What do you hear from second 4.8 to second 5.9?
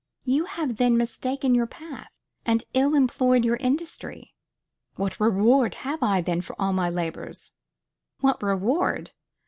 "What reward